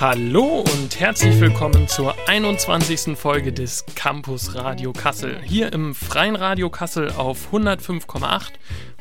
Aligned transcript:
Hallo 0.00 0.60
und 0.60 1.00
herzlich 1.00 1.40
willkommen 1.40 1.88
zur 1.88 2.14
21. 2.28 3.18
Folge 3.18 3.52
des 3.52 3.84
Campus 3.96 4.54
Radio 4.54 4.92
Kassel. 4.92 5.40
Hier 5.42 5.72
im 5.72 5.92
Freien 5.92 6.36
Radio 6.36 6.70
Kassel 6.70 7.10
auf 7.10 7.52
105,8 7.52 8.52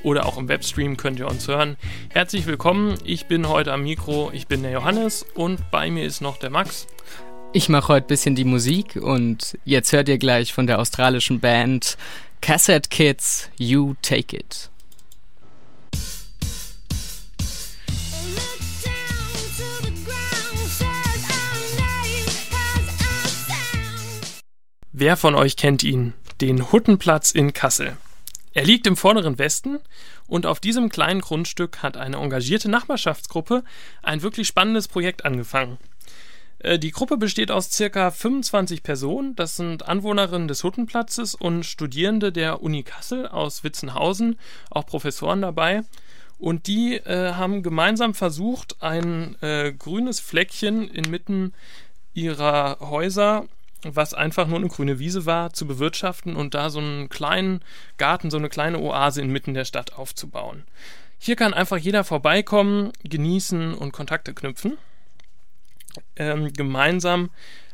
oder 0.01 0.25
auch 0.25 0.39
im 0.39 0.47
Webstream 0.47 0.97
könnt 0.97 1.19
ihr 1.19 1.27
uns 1.27 1.47
hören. 1.47 1.77
Herzlich 2.09 2.47
willkommen, 2.47 2.95
ich 3.04 3.27
bin 3.27 3.47
heute 3.47 3.73
am 3.73 3.83
Mikro, 3.83 4.31
ich 4.33 4.47
bin 4.47 4.63
der 4.63 4.71
Johannes 4.71 5.23
und 5.36 5.69
bei 5.69 5.91
mir 5.91 6.04
ist 6.04 6.21
noch 6.21 6.37
der 6.37 6.49
Max. 6.49 6.87
Ich 7.54 7.69
mache 7.69 7.89
heute 7.89 8.07
ein 8.07 8.09
bisschen 8.09 8.33
die 8.33 8.43
Musik 8.43 8.95
und 8.95 9.55
jetzt 9.65 9.93
hört 9.93 10.09
ihr 10.09 10.18
gleich 10.18 10.51
von 10.51 10.65
der 10.65 10.79
australischen 10.79 11.39
Band 11.39 11.95
Cassette 12.41 12.89
Kids 12.89 13.51
You 13.59 13.93
Take 14.01 14.36
It. 14.36 14.71
Wer 25.00 25.15
von 25.15 25.36
euch 25.36 25.57
kennt 25.57 25.83
ihn? 25.83 26.15
Den 26.42 26.71
Huttenplatz 26.71 27.29
in 27.29 27.54
Kassel. 27.54 27.97
Er 28.55 28.65
liegt 28.65 28.88
im 28.88 28.97
vorderen 28.97 29.38
Westen 29.38 29.78
und 30.25 30.47
auf 30.47 30.60
diesem 30.60 30.89
kleinen 30.89 31.21
Grundstück 31.21 31.83
hat 31.83 31.97
eine 31.97 32.17
engagierte 32.17 32.67
Nachbarschaftsgruppe 32.67 33.64
ein 34.02 34.23
wirklich 34.23 34.47
spannendes 34.47 34.88
Projekt 34.88 35.23
angefangen. 35.23 35.78
Äh, 36.58 36.80
die 36.80 36.89
Gruppe 36.89 37.17
besteht 37.17 37.52
aus 37.52 37.69
circa 37.72 38.09
25 38.09 38.81
Personen. 38.81 39.36
Das 39.36 39.55
sind 39.55 39.88
Anwohnerinnen 39.88 40.47
des 40.47 40.64
Huttenplatzes 40.64 41.36
und 41.36 41.64
Studierende 41.64 42.31
der 42.31 42.64
Uni 42.64 42.81
Kassel 42.81 43.27
aus 43.27 43.64
Witzenhausen, 43.64 44.39
auch 44.72 44.88
Professoren 44.88 45.44
dabei. 45.44 45.83
Und 46.39 46.66
die 46.66 46.95
äh, 46.95 47.33
haben 47.33 47.61
gemeinsam 47.61 48.16
versucht, 48.16 48.81
ein 48.81 49.39
äh, 49.43 49.73
grünes 49.73 50.19
Fleckchen 50.19 50.89
inmitten 50.89 51.53
ihrer 52.16 52.80
Häuser 52.80 53.45
was 53.83 54.14
einfach 54.14 54.47
nur 54.47 54.58
eine 54.58 54.67
grüne 54.67 55.00
Wiese 55.00 55.25
war, 55.25 55.53
zu 55.53 55.67
bewirtschaften 55.67 56.36
und 56.36 56.53
da 56.53 56.70
so 56.70 56.80
einen 56.80 57.09
kleinen 57.09 57.61
Garten, 57.97 58.31
so 58.31 58.38
eine 58.38 58.50
kleine 58.50 58.80
Oase 58.80 59.22
inmitten 59.22 59.53
der 59.53 59.66
Stadt 59.66 59.94
aufzubauen. 59.94 60.64
Hier 61.20 61.36
kann 61.36 61.53
einfach 61.53 61.78
jeder 61.78 62.03
vorbeikommen, 62.03 62.92
genießen 63.03 63.73
und 63.73 63.92
Kontakte 63.92 64.33
knüpfen. 64.33 64.78
Ähm, 66.16 66.53
gemeinsam 66.53 67.30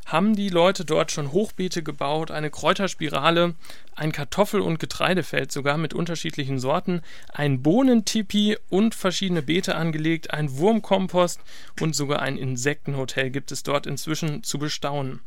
haben 0.06 0.36
die 0.36 0.50
Leute 0.50 0.84
dort 0.86 1.12
schon 1.12 1.32
Hochbeete 1.32 1.82
gebaut, 1.82 2.30
eine 2.32 2.50
Kräuterspirale, 2.50 3.56
ein 3.96 4.12
Kartoffel- 4.12 4.62
und 4.62 4.80
Getreidefeld 4.80 5.52
sogar 5.52 5.78
mit 5.78 5.94
unterschiedlichen 5.94 6.60
Sorten, 6.60 7.02
ein 7.30 7.62
Bohnentipi 7.62 8.58
und 8.70 8.96
verschiedene 8.96 9.42
Beete 9.42 9.76
angelegt, 9.76 10.32
ein 10.32 10.58
Wurmkompost 10.58 11.40
und 11.80 11.96
sogar 11.96 12.22
ein 12.22 12.38
Insektenhotel 12.38 13.30
gibt 13.30 13.52
es 13.52 13.64
dort 13.64 13.88
inzwischen 13.88 14.44
zu 14.44 14.60
bestaunen. 14.60 15.22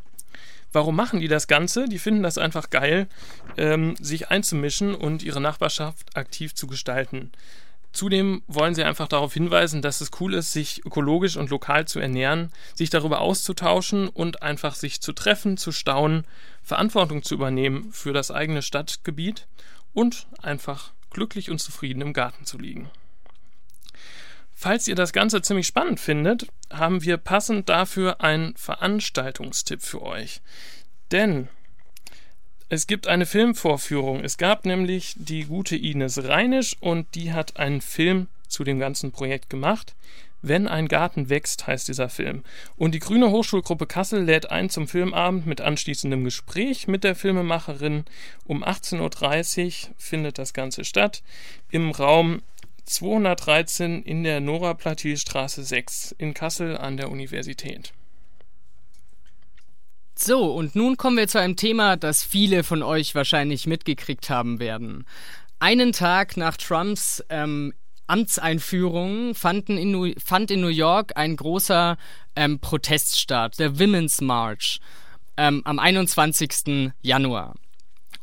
Warum 0.73 0.97
machen 0.97 1.21
die 1.21 1.29
das 1.29 1.47
Ganze? 1.47 1.89
Die 1.89 1.99
finden 1.99 2.23
das 2.23 2.39
einfach 2.39 2.71
geil, 2.71 3.09
ähm, 3.57 3.95
sich 4.01 4.29
einzumischen 4.29 4.95
und 4.95 5.23
ihre 5.23 5.41
Nachbarschaft 5.41 6.17
aktiv 6.17 6.55
zu 6.55 6.67
gestalten. 6.67 7.33
Zudem 7.93 8.43
wollen 8.47 8.75
sie 8.75 8.85
einfach 8.85 9.09
darauf 9.09 9.33
hinweisen, 9.33 9.81
dass 9.81 10.03
es 10.03 10.11
cool 10.21 10.35
ist, 10.35 10.53
sich 10.53 10.85
ökologisch 10.85 11.39
und 11.39 11.49
lokal 11.49 11.87
zu 11.87 11.99
ernähren, 11.99 12.53
sich 12.75 12.91
darüber 12.91 13.21
auszutauschen 13.21 14.09
und 14.09 14.43
einfach 14.43 14.75
sich 14.75 15.01
zu 15.01 15.15
treffen, 15.15 15.57
zu 15.57 15.73
staunen, 15.73 16.27
Verantwortung 16.63 17.23
zu 17.23 17.35
übernehmen 17.35 17.91
für 17.93 18.13
das 18.13 18.31
eigene 18.31 18.61
Stadtgebiet 18.61 19.47
und 19.95 20.27
einfach 20.43 20.93
glücklich 21.09 21.51
und 21.51 21.59
zufrieden 21.59 22.03
im 22.03 22.13
Garten 22.13 22.45
zu 22.45 22.59
liegen. 22.59 22.91
Falls 24.59 24.89
ihr 24.89 24.95
das 24.95 25.13
Ganze 25.13 25.43
ziemlich 25.43 25.67
spannend 25.67 26.01
findet, 26.01 26.47
haben 26.71 27.03
wir 27.03 27.19
passend 27.19 27.69
dafür 27.69 28.23
einen 28.23 28.57
Veranstaltungstipp 28.57 29.83
für 29.83 30.01
euch. 30.01 30.41
Denn 31.13 31.49
es 32.71 32.87
gibt 32.87 33.07
eine 33.07 33.27
Filmvorführung. 33.27 34.25
Es 34.25 34.39
gab 34.39 34.65
nämlich 34.65 35.15
die 35.19 35.45
gute 35.45 35.77
Ines 35.77 36.25
Reinisch 36.25 36.75
und 36.81 37.15
die 37.15 37.35
hat 37.35 37.59
einen 37.59 37.83
Film 37.83 38.29
zu 38.49 38.65
dem 38.65 38.79
ganzen 38.79 39.13
Projekt 39.13 39.51
gemacht. 39.51 39.95
Wenn 40.41 40.69
ein 40.69 40.89
Garten 40.89 41.29
wächst, 41.29 41.67
heißt 41.67 41.89
dieser 41.89 42.09
Film. 42.09 42.43
Und 42.77 42.93
die 42.93 42.99
Grüne 42.99 43.31
Hochschulgruppe 43.31 43.87
Kassel 43.87 44.23
lädt 44.23 44.51
ein 44.51 44.71
zum 44.71 44.89
Filmabend 44.89 45.47
mit 45.47 45.61
anschließendem 45.61 46.25
Gespräch 46.25 46.89
mit 46.89 47.05
der 47.05 47.15
Filmemacherin. 47.15 48.05
Um 48.47 48.65
18.30 48.65 49.89
Uhr 49.89 49.95
findet 49.99 50.39
das 50.39 50.55
Ganze 50.55 50.85
statt 50.85 51.23
im 51.71 51.91
Raum 51.91 52.41
213 52.87 54.03
in 54.03 54.25
der 54.25 54.41
Nora 54.41 54.75
Platil 54.75 55.17
Straße 55.17 55.63
6 55.63 56.15
in 56.19 56.35
Kassel 56.35 56.77
an 56.77 56.97
der 56.97 57.11
Universität. 57.11 57.93
So, 60.19 60.55
und 60.55 60.75
nun 60.75 60.97
kommen 60.97 61.19
wir 61.19 61.29
zu 61.29 61.39
einem 61.39 61.57
Thema, 61.57 61.97
das 61.97 62.23
viele 62.23 62.65
von 62.65 62.83
euch 62.83 63.15
wahrscheinlich 63.15 63.67
mitgekriegt 63.67 64.31
haben 64.31 64.61
werden. 64.61 65.05
Einen 65.59 65.93
Tag 65.93 66.37
nach 66.37 66.57
Trumps 66.57 67.23
ähm, 67.29 67.75
Amtseinführung 68.07 69.35
fanden 69.35 69.77
in 69.77 69.91
New, 69.91 70.13
fand 70.25 70.51
in 70.51 70.61
New 70.61 70.69
York 70.69 71.13
ein 71.17 71.37
großer 71.37 71.99
ähm, 72.37 72.61
Protest 72.61 73.19
statt, 73.19 73.59
der 73.59 73.75
Women's 73.75 74.23
March, 74.23 74.81
ähm, 75.37 75.63
am 75.65 75.79
21. 75.79 76.93
Januar. 77.03 77.55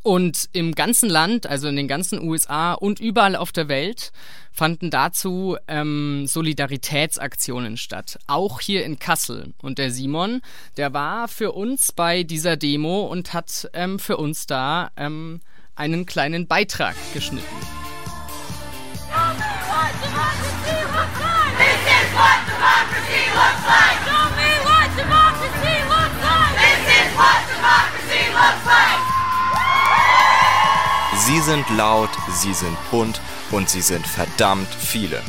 Und 0.04 0.50
im 0.52 0.76
ganzen 0.76 1.10
Land, 1.10 1.48
also 1.48 1.70
in 1.70 1.78
den 1.78 1.88
ganzen 1.88 2.22
USA 2.22 2.74
und 2.74 3.00
überall 3.00 3.38
auf 3.38 3.54
der 3.54 3.70
Welt, 3.70 4.12
fanden 4.52 4.90
dazu 4.92 5.58
ähm, 5.68 6.26
Solidaritätsaktionen 6.28 7.78
statt. 7.78 8.20
Auch 8.28 8.60
hier 8.60 8.84
in 8.86 9.00
Kassel. 9.00 9.54
Und 9.62 9.78
der 9.78 9.92
Simon, 9.92 10.42
der 10.76 10.94
war 10.94 11.30
für 11.30 11.54
uns 11.54 11.94
bei 11.94 12.24
dieser 12.24 12.58
Demo 12.58 13.04
und 13.04 13.34
hat 13.34 13.70
ähm, 13.74 13.98
für 13.98 14.18
uns 14.18 14.46
da 14.46 14.92
ähm, 14.98 15.40
einen 15.76 16.06
kleinen 16.06 16.48
Beitrag 16.48 16.96
geschnitten. 17.14 17.83
Sind 31.44 31.70
laut, 31.72 32.10
sie 32.30 32.54
sind 32.54 32.78
bunt 32.90 33.20
und 33.52 33.70
sie 33.70 33.82
sind 33.82 34.08
verdammt 34.08 34.74
viele. 34.74 35.22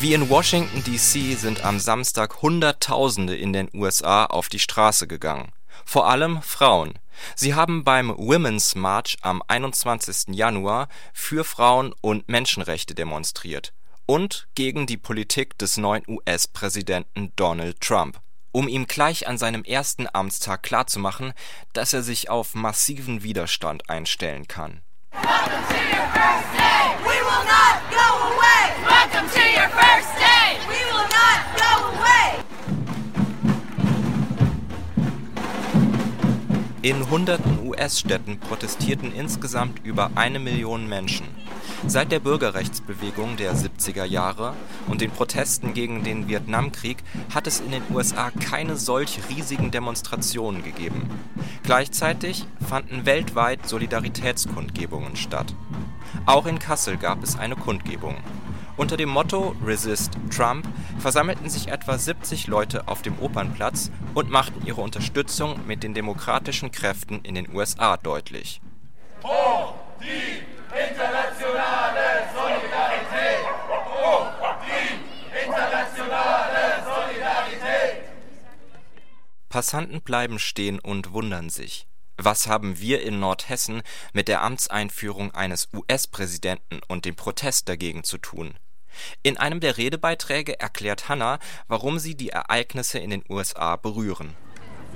Wie 0.00 0.14
in 0.14 0.30
Washington 0.30 0.82
DC 0.82 1.38
sind 1.38 1.64
am 1.66 1.78
Samstag 1.78 2.40
Hunderttausende 2.40 3.36
in 3.36 3.52
den 3.52 3.68
USA 3.74 4.24
auf 4.24 4.48
die 4.48 4.58
Straße 4.58 5.06
gegangen. 5.06 5.52
Vor 5.84 6.08
allem 6.08 6.40
Frauen. 6.40 6.98
Sie 7.36 7.54
haben 7.54 7.84
beim 7.84 8.08
Women's 8.16 8.74
March 8.74 9.18
am 9.20 9.42
21. 9.48 10.34
Januar 10.34 10.88
für 11.12 11.44
Frauen 11.44 11.92
und 12.00 12.26
Menschenrechte 12.30 12.94
demonstriert 12.94 13.74
und 14.06 14.48
gegen 14.54 14.86
die 14.86 14.96
Politik 14.96 15.58
des 15.58 15.76
neuen 15.76 16.04
US-Präsidenten 16.08 17.34
Donald 17.36 17.82
Trump, 17.82 18.18
um 18.50 18.66
ihm 18.66 18.86
gleich 18.86 19.28
an 19.28 19.36
seinem 19.36 19.64
ersten 19.64 20.08
Amtstag 20.10 20.62
klarzumachen, 20.62 21.34
dass 21.74 21.92
er 21.92 22.02
sich 22.02 22.30
auf 22.30 22.54
massiven 22.54 23.22
Widerstand 23.22 23.90
einstellen 23.90 24.48
kann 24.48 24.80
Welcome 25.12 25.64
to 25.72 25.80
your 25.90 26.06
first 26.14 26.48
day. 26.54 26.82
We 27.02 27.16
will 27.26 27.44
not 27.44 27.74
go 27.90 28.06
away. 28.30 28.62
Welcome 28.86 29.28
to 29.28 29.42
your 29.58 29.68
first 29.68 30.10
day. 30.18 30.58
We 30.68 30.78
will 30.92 31.08
not. 31.08 31.20
In 36.82 37.10
hunderten 37.10 37.68
US-Städten 37.68 38.38
protestierten 38.38 39.12
insgesamt 39.14 39.84
über 39.84 40.12
eine 40.14 40.38
Million 40.38 40.88
Menschen. 40.88 41.26
Seit 41.86 42.12
der 42.12 42.20
Bürgerrechtsbewegung 42.20 43.36
der 43.36 43.54
70er 43.54 44.04
Jahre 44.04 44.54
und 44.86 45.00
den 45.00 45.10
Protesten 45.10 45.72
gegen 45.72 46.04
den 46.04 46.28
Vietnamkrieg 46.28 46.98
hat 47.34 47.46
es 47.46 47.60
in 47.60 47.70
den 47.70 47.82
USA 47.90 48.30
keine 48.30 48.76
solch 48.76 49.18
riesigen 49.30 49.70
Demonstrationen 49.70 50.62
gegeben. 50.62 51.08
Gleichzeitig 51.62 52.44
fanden 52.68 53.06
weltweit 53.06 53.66
Solidaritätskundgebungen 53.66 55.16
statt. 55.16 55.54
Auch 56.26 56.46
in 56.46 56.58
Kassel 56.58 56.98
gab 56.98 57.22
es 57.22 57.38
eine 57.38 57.56
Kundgebung. 57.56 58.16
Unter 58.76 58.96
dem 58.96 59.08
Motto 59.08 59.56
Resist 59.64 60.12
Trump 60.34 60.68
versammelten 60.98 61.48
sich 61.48 61.68
etwa 61.68 61.98
70 61.98 62.46
Leute 62.46 62.88
auf 62.88 63.02
dem 63.02 63.18
Opernplatz 63.18 63.90
und 64.14 64.30
machten 64.30 64.66
ihre 64.66 64.82
Unterstützung 64.82 65.60
mit 65.66 65.82
den 65.82 65.94
demokratischen 65.94 66.72
Kräften 66.72 67.20
in 67.22 67.34
den 67.34 67.54
USA 67.54 67.96
deutlich. 67.96 68.60
Oh, 69.22 69.74
die 70.00 70.39
Internationale 71.40 72.28
Solidarität! 72.34 73.46
Oh, 74.04 74.26
die 74.60 75.46
internationale 75.46 76.84
Solidarität! 76.84 78.02
Passanten 79.48 80.02
bleiben 80.02 80.38
stehen 80.38 80.78
und 80.78 81.14
wundern 81.14 81.48
sich. 81.48 81.86
Was 82.18 82.46
haben 82.46 82.78
wir 82.78 83.00
in 83.00 83.20
Nordhessen 83.20 83.80
mit 84.12 84.28
der 84.28 84.42
Amtseinführung 84.42 85.34
eines 85.34 85.70
US-Präsidenten 85.72 86.80
und 86.88 87.06
dem 87.06 87.16
Protest 87.16 87.70
dagegen 87.70 88.04
zu 88.04 88.18
tun? 88.18 88.58
In 89.22 89.38
einem 89.38 89.60
der 89.60 89.78
Redebeiträge 89.78 90.60
erklärt 90.60 91.08
Hannah, 91.08 91.38
warum 91.68 91.98
sie 91.98 92.16
die 92.16 92.28
Ereignisse 92.28 92.98
in 92.98 93.08
den 93.08 93.24
USA 93.30 93.76
berühren. 93.76 94.36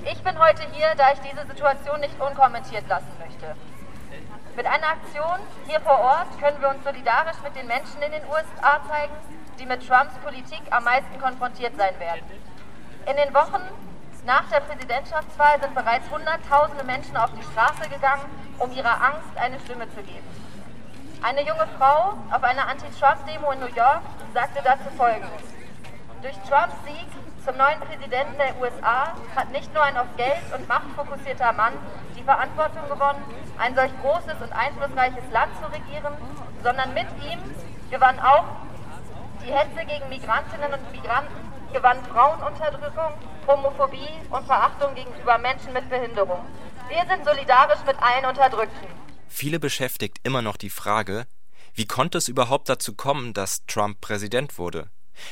Ich 0.03 0.19
bin 0.19 0.37
heute 0.37 0.61
hier, 0.73 0.93
da 0.95 1.13
ich 1.13 1.19
diese 1.19 1.47
Situation 1.47 1.99
nicht 2.01 2.19
unkommentiert 2.21 2.87
lassen 2.87 3.11
möchte. 3.17 3.55
Mit 4.55 4.65
einer 4.65 4.87
Aktion 4.87 5.39
hier 5.67 5.81
vor 5.81 5.99
Ort 5.99 6.39
können 6.39 6.61
wir 6.61 6.69
uns 6.69 6.81
solidarisch 6.81 7.35
mit 7.43 7.55
den 7.57 7.67
Menschen 7.67 8.01
in 8.01 8.11
den 8.13 8.23
USA 8.29 8.79
zeigen, 8.87 9.13
die 9.59 9.65
mit 9.65 9.85
Trumps 9.85 10.15
Politik 10.23 10.61
am 10.69 10.85
meisten 10.85 11.19
konfrontiert 11.19 11.75
sein 11.75 11.99
werden. 11.99 12.21
In 13.05 13.17
den 13.17 13.33
Wochen 13.33 13.61
nach 14.25 14.49
der 14.49 14.61
Präsidentschaftswahl 14.61 15.59
sind 15.59 15.75
bereits 15.75 16.09
Hunderttausende 16.09 16.85
Menschen 16.85 17.17
auf 17.17 17.31
die 17.33 17.43
Straße 17.43 17.89
gegangen, 17.89 18.23
um 18.57 18.71
ihrer 18.71 18.95
Angst 19.01 19.35
eine 19.35 19.59
Stimme 19.59 19.89
zu 19.93 20.01
geben. 20.01 20.25
Eine 21.21 21.41
junge 21.41 21.67
Frau 21.77 22.13
auf 22.31 22.43
einer 22.43 22.67
Anti-Trump-Demo 22.67 23.51
in 23.51 23.59
New 23.59 23.75
York 23.75 24.01
sagte 24.33 24.61
dazu 24.63 24.89
Folgendes. 24.95 25.64
Durch 26.25 26.37
Trumps 26.49 26.73
Sieg 26.83 27.05
zum 27.45 27.55
neuen 27.55 27.79
Präsidenten 27.81 28.35
der 28.39 28.59
USA 28.59 29.13
hat 29.35 29.51
nicht 29.51 29.71
nur 29.75 29.83
ein 29.83 29.95
auf 29.95 30.07
Geld 30.17 30.41
und 30.55 30.67
Macht 30.67 30.89
fokussierter 30.95 31.53
Mann 31.53 31.73
die 32.17 32.23
Verantwortung 32.23 32.81
gewonnen, 32.89 33.21
ein 33.59 33.75
solch 33.75 33.91
großes 34.01 34.41
und 34.41 34.51
einflussreiches 34.51 35.23
Land 35.31 35.51
zu 35.61 35.71
regieren, 35.71 36.15
sondern 36.63 36.95
mit 36.95 37.05
ihm 37.21 37.37
gewann 37.91 38.19
auch 38.19 38.45
die 39.45 39.53
Hetze 39.53 39.85
gegen 39.85 40.09
Migrantinnen 40.09 40.73
und 40.73 40.91
Migranten, 40.91 41.31
gewann 41.71 42.03
Frauenunterdrückung, 42.05 43.13
Homophobie 43.45 44.09
und 44.31 44.47
Verachtung 44.47 44.95
gegenüber 44.95 45.37
Menschen 45.37 45.73
mit 45.73 45.87
Behinderung. 45.91 46.43
Wir 46.89 47.05
sind 47.07 47.23
solidarisch 47.23 47.85
mit 47.85 48.01
allen 48.01 48.25
Unterdrückten. 48.25 48.87
Viele 49.27 49.59
beschäftigt 49.59 50.21
immer 50.23 50.41
noch 50.41 50.57
die 50.57 50.71
Frage, 50.71 51.27
wie 51.75 51.85
konnte 51.85 52.17
es 52.17 52.27
überhaupt 52.27 52.67
dazu 52.67 52.95
kommen, 52.95 53.35
dass 53.35 53.63
Trump 53.67 54.01
Präsident 54.01 54.57
wurde? 54.57 54.89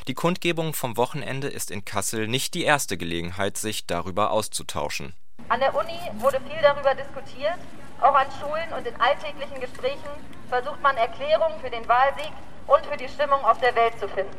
Die 0.08 0.14
Kundgebung 0.14 0.74
vom 0.74 0.98
Wochenende 0.98 1.48
ist 1.48 1.72
in 1.72 1.86
Kassel 1.86 2.28
nicht 2.28 2.54
die 2.54 2.64
erste 2.64 2.98
Gelegenheit, 2.98 3.58
sich 3.58 3.86
darüber 3.86 4.32
auszutauschen. 4.32 5.14
An 5.50 5.60
der 5.60 5.76
Uni 5.76 6.00
wurde 6.20 6.40
viel 6.42 6.62
darüber 6.62 6.96
diskutiert. 6.96 7.58
Auch 8.02 8.16
an 8.16 8.28
Schulen 8.40 8.74
und 8.78 8.88
in 8.88 8.96
alltäglichen 9.00 9.60
Gesprächen 9.60 10.10
versucht 10.50 10.82
man 10.82 10.98
Erklärungen 10.98 11.60
für 11.62 11.70
den 11.70 11.88
Wahlsieg 11.88 12.32
und 12.68 12.86
für 12.86 12.98
die 12.98 13.08
Stimmung 13.08 13.44
auf 13.44 13.60
der 13.60 13.76
Welt 13.76 14.00
zu 14.00 14.08
finden. 14.08 14.38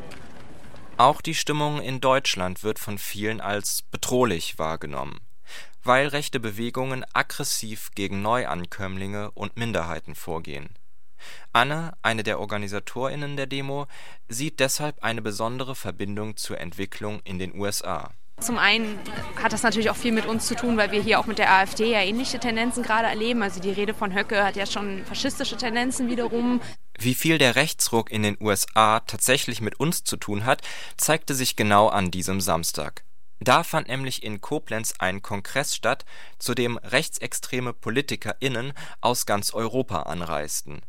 Auch 0.97 1.21
die 1.21 1.35
Stimmung 1.35 1.81
in 1.81 2.01
Deutschland 2.01 2.63
wird 2.63 2.79
von 2.79 2.99
vielen 2.99 3.41
als 3.41 3.83
bedrohlich 3.91 4.59
wahrgenommen 4.59 5.21
weil 5.85 6.09
rechte 6.09 6.41
Bewegungen 6.41 7.05
aggressiv 7.13 7.91
gegen 7.95 8.23
Neuankömmlinge 8.23 9.31
und 9.33 9.57
Minderheiten 9.57 10.15
vorgehen. 10.15 10.71
Anne, 11.53 11.93
eine 12.03 12.23
der 12.23 12.41
OrganisatorInnen 12.41 13.37
der 13.37 13.47
Demo, 13.47 13.87
sieht 14.29 14.61
deshalb 14.61 15.03
eine 15.03 15.23
besondere 15.23 15.75
Verbindung 15.75 16.37
zur 16.37 16.59
Entwicklung 16.61 17.21
in 17.25 17.39
den 17.39 17.55
USA. 17.55 18.11
Zum 18.41 18.59
einen 18.59 18.99
hat 19.41 19.53
das 19.53 19.63
natürlich 19.63 19.91
auch 19.91 19.97
viel 19.97 20.13
mit 20.13 20.27
uns 20.27 20.47
zu 20.47 20.57
tun, 20.57 20.77
weil 20.77 20.91
wir 20.91 21.01
hier 21.01 21.21
auch 21.21 21.27
mit 21.27 21.39
der 21.39 21.53
AfD 21.53 21.93
ja 21.93 22.01
ähnliche 22.01 22.41
Tendenzen 22.41 22.83
gerade 22.83 23.07
erleben. 23.07 23.43
Also 23.43 23.61
die 23.61 23.71
Rede 23.71 23.95
von 23.95 24.15
Höcke 24.15 24.45
hat 24.45 24.57
ja 24.57 24.67
schon 24.67 25.05
faschistische 25.05 25.57
Tendenzen 25.57 26.11
wiederum. 26.11 26.61
Wie 26.99 27.15
viel 27.15 27.39
der 27.39 27.55
Rechtsruck 27.57 28.11
in 28.11 28.23
den 28.23 28.37
USA 28.41 29.01
tatsächlich 29.01 29.61
mit 29.61 29.79
uns 29.79 30.05
zu 30.05 30.17
tun 30.17 30.45
hat, 30.45 30.63
zeigte 30.97 31.35
sich 31.35 31.57
genau 31.57 31.89
an 31.89 32.11
diesem 32.11 32.41
Samstag. 32.41 33.05
Da 33.41 33.63
fand 33.63 33.89
nämlich 33.89 34.23
in 34.23 34.41
Koblenz 34.41 34.95
ein 34.99 35.23
Kongress 35.23 35.75
statt, 35.75 36.05
zu 36.39 36.55
dem 36.55 36.79
rechtsextreme 36.79 37.73
PolitikerInnen 37.73 38.73
aus 39.01 39.27
ganz 39.27 39.53
Europa 39.53 40.03
anreisten. 40.03 40.83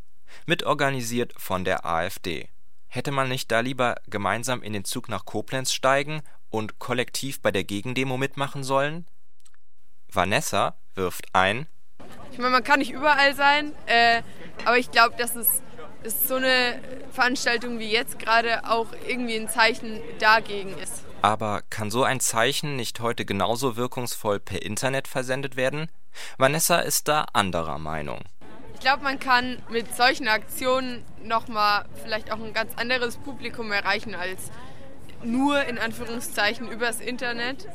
Mitorganisiert 0.46 1.34
von 1.38 1.66
der 1.66 1.86
AfD. 1.86 2.50
Hätte 2.88 3.12
man 3.12 3.30
nicht 3.30 3.52
da 3.52 3.60
lieber 3.60 3.96
gemeinsam 4.08 4.62
in 4.64 4.74
den 4.74 4.86
Zug 4.86 5.10
nach 5.10 5.26
Koblenz 5.26 5.74
steigen 5.74 6.22
und 6.50 6.80
kollektiv 6.80 7.42
bei 7.42 7.52
der 7.52 7.64
Gegendemo 7.64 8.18
mitmachen 8.18 8.64
sollen? 8.64 9.06
Vanessa 10.12 10.76
wirft 10.94 11.26
ein. 11.34 11.68
Ich 12.32 12.38
meine, 12.38 12.52
man 12.52 12.64
kann 12.64 12.80
nicht 12.80 12.92
überall 12.92 13.36
sein, 13.36 13.74
äh, 13.86 14.22
aber 14.64 14.78
ich 14.78 14.92
glaube, 14.92 15.16
dass 15.18 15.36
es 15.36 15.62
ist 16.06 16.28
so 16.28 16.36
eine 16.36 16.80
Veranstaltung 17.12 17.80
wie 17.80 17.92
jetzt 17.92 18.20
gerade 18.20 18.70
auch 18.70 18.88
irgendwie 19.08 19.36
ein 19.36 19.50
Zeichen 19.50 20.00
dagegen 20.20 20.78
ist. 20.78 21.04
Aber 21.22 21.64
kann 21.70 21.90
so 21.90 22.04
ein 22.04 22.20
Zeichen 22.20 22.76
nicht 22.76 23.00
heute 23.00 23.26
genauso 23.26 23.76
wirkungsvoll 23.76 24.40
per 24.40 24.62
Internet 24.62 25.08
versendet 25.08 25.56
werden? 25.56 25.90
Vanessa 26.38 26.80
ist 26.80 27.08
da 27.08 27.26
anderer 27.34 27.80
Meinung. 27.80 28.20
Ich 28.76 28.82
glaube, 28.82 29.04
man 29.04 29.20
kann 29.20 29.58
mit 29.70 29.96
solchen 29.96 30.28
Aktionen 30.28 31.04
nochmal 31.24 31.86
vielleicht 32.04 32.32
auch 32.32 32.40
ein 32.40 32.54
ganz 32.54 32.74
anderes 32.76 33.16
Publikum 33.18 33.72
erreichen 33.72 34.14
als 34.14 34.52
nur 35.24 35.64
in 35.64 35.80
Anführungszeichen 35.80 36.70
übers 36.70 37.00
Internet. 37.00 37.68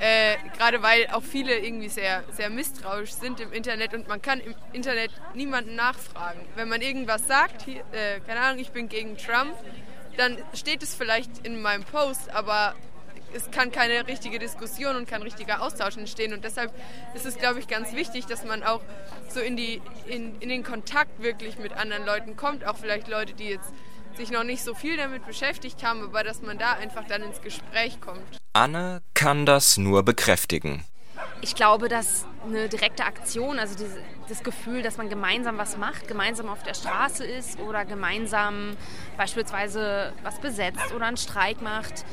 Äh, 0.00 0.36
Gerade 0.56 0.82
weil 0.82 1.06
auch 1.12 1.22
viele 1.22 1.58
irgendwie 1.58 1.90
sehr, 1.90 2.24
sehr 2.32 2.48
misstrauisch 2.48 3.12
sind 3.12 3.40
im 3.40 3.52
Internet 3.52 3.92
und 3.92 4.08
man 4.08 4.22
kann 4.22 4.40
im 4.40 4.54
Internet 4.72 5.10
niemanden 5.34 5.76
nachfragen. 5.76 6.40
Wenn 6.56 6.68
man 6.68 6.80
irgendwas 6.80 7.26
sagt, 7.26 7.62
hier, 7.62 7.82
äh, 7.92 8.20
keine 8.26 8.40
Ahnung, 8.40 8.58
ich 8.58 8.70
bin 8.70 8.88
gegen 8.88 9.18
Trump, 9.18 9.54
dann 10.16 10.38
steht 10.54 10.82
es 10.82 10.94
vielleicht 10.94 11.46
in 11.46 11.60
meinem 11.60 11.84
Post, 11.84 12.30
aber 12.30 12.74
es 13.34 13.50
kann 13.50 13.70
keine 13.70 14.06
richtige 14.06 14.38
Diskussion 14.38 14.96
und 14.96 15.08
kein 15.08 15.22
richtiger 15.22 15.62
Austausch 15.62 15.96
entstehen. 15.96 16.32
Und 16.32 16.44
deshalb 16.44 16.72
ist 17.14 17.26
es, 17.26 17.38
glaube 17.38 17.60
ich, 17.60 17.68
ganz 17.68 17.92
wichtig, 17.92 18.26
dass 18.26 18.44
man 18.44 18.62
auch 18.62 18.80
so 19.28 19.40
in, 19.40 19.56
die, 19.56 19.80
in, 20.06 20.40
in 20.40 20.48
den 20.48 20.64
Kontakt 20.64 21.22
wirklich 21.22 21.58
mit 21.58 21.72
anderen 21.72 22.04
Leuten 22.06 22.36
kommt. 22.36 22.66
Auch 22.66 22.76
vielleicht 22.76 23.08
Leute, 23.08 23.34
die 23.34 23.48
jetzt 23.48 23.70
sich 24.16 24.30
noch 24.30 24.44
nicht 24.44 24.64
so 24.64 24.74
viel 24.74 24.96
damit 24.96 25.26
beschäftigt 25.26 25.84
haben, 25.84 26.02
aber 26.02 26.24
dass 26.24 26.42
man 26.42 26.58
da 26.58 26.72
einfach 26.72 27.04
dann 27.06 27.22
ins 27.22 27.40
Gespräch 27.40 28.00
kommt. 28.00 28.20
Anne 28.52 29.02
kann 29.14 29.46
das 29.46 29.76
nur 29.76 30.02
bekräftigen. 30.02 30.84
Ich 31.40 31.54
glaube, 31.54 31.88
dass 31.88 32.26
eine 32.44 32.68
direkte 32.68 33.04
Aktion, 33.04 33.58
also 33.58 33.76
diese, 33.76 34.00
das 34.28 34.42
Gefühl, 34.42 34.82
dass 34.82 34.96
man 34.96 35.08
gemeinsam 35.08 35.58
was 35.58 35.76
macht, 35.76 36.08
gemeinsam 36.08 36.48
auf 36.48 36.62
der 36.62 36.74
Straße 36.74 37.24
ist 37.24 37.60
oder 37.60 37.84
gemeinsam 37.84 38.76
beispielsweise 39.16 40.12
was 40.22 40.40
besetzt 40.40 40.92
oder 40.94 41.06
einen 41.06 41.16
Streik 41.16 41.62
macht, 41.62 42.04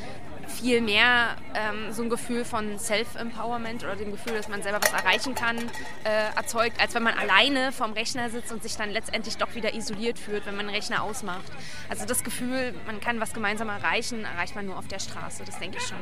viel 0.48 0.82
mehr 0.82 1.36
ähm, 1.54 1.92
so 1.92 2.04
ein 2.04 2.10
Gefühl 2.10 2.46
von 2.46 2.78
Self-Empowerment 2.80 3.84
oder 3.84 3.96
dem 3.96 4.12
Gefühl, 4.12 4.34
dass 4.34 4.48
man 4.48 4.62
selber 4.62 4.80
was 4.82 4.94
erreichen 4.94 5.36
kann, 5.36 5.58
äh, 6.04 6.36
erzeugt, 6.36 6.80
als 6.80 6.94
wenn 6.96 7.04
man 7.04 7.14
alleine 7.18 7.72
vorm 7.72 7.94
Rechner 7.94 8.30
sitzt 8.30 8.52
und 8.52 8.64
sich 8.64 8.76
dann 8.76 8.92
letztendlich 8.92 9.38
doch 9.38 9.56
wieder 9.56 9.74
isoliert 9.74 10.20
fühlt, 10.20 10.46
wenn 10.46 10.56
man 10.56 10.68
den 10.68 10.76
Rechner 10.76 11.04
ausmacht. 11.04 11.46
Also 11.90 12.06
das 12.06 12.24
Gefühl, 12.24 12.74
man 12.86 13.00
kann 13.00 13.20
was 13.20 13.34
gemeinsam 13.34 13.70
erreichen, 13.70 14.26
erreicht 14.26 14.56
man 14.56 14.66
nur 14.66 14.78
auf 14.78 14.88
der 14.88 15.00
Straße, 15.00 15.44
das 15.46 15.60
denke 15.60 15.78
ich 15.78 15.88
schon. 15.88 15.98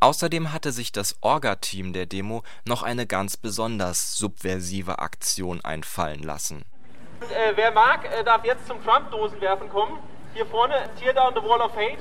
Außerdem 0.00 0.52
hatte 0.52 0.72
sich 0.72 0.92
das 0.92 1.16
Orga-Team 1.20 1.92
der 1.92 2.06
Demo 2.06 2.42
noch 2.66 2.82
eine 2.82 3.06
ganz 3.06 3.36
besonders 3.36 4.16
subversive 4.16 4.98
Aktion 4.98 5.62
einfallen 5.62 6.22
lassen. 6.22 6.64
Äh, 7.20 7.52
wer 7.54 7.70
mag, 7.72 8.06
äh, 8.06 8.24
darf 8.24 8.44
jetzt 8.44 8.66
zum 8.66 8.82
Trump-Dosenwerfen 8.82 9.68
kommen. 9.68 9.98
Hier 10.32 10.46
vorne, 10.46 10.74
Tear 10.98 11.12
Down 11.12 11.34
the 11.34 11.42
Wall 11.42 11.60
of 11.60 11.74
Hate. 11.74 11.98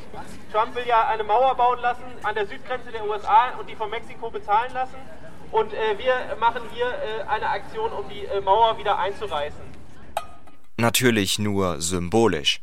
Trump 0.52 0.76
will 0.76 0.86
ja 0.86 1.08
eine 1.08 1.24
Mauer 1.24 1.56
bauen 1.56 1.80
lassen 1.82 2.04
an 2.24 2.36
der 2.36 2.46
Südgrenze 2.46 2.92
der 2.92 3.08
USA 3.08 3.58
und 3.60 3.68
die 3.68 3.76
von 3.76 3.90
Mexiko 3.90 4.30
bezahlen 4.30 4.72
lassen. 4.74 4.98
Und 5.52 5.74
äh, 5.74 5.98
wir 5.98 6.36
machen 6.40 6.62
hier 6.72 6.86
äh, 6.86 7.24
eine 7.28 7.50
Aktion, 7.50 7.92
um 7.92 8.08
die 8.08 8.26
äh, 8.26 8.40
Mauer 8.42 8.78
wieder 8.78 9.00
einzureißen. 9.00 9.62
Natürlich 10.78 11.40
nur 11.40 11.82
symbolisch. 11.82 12.62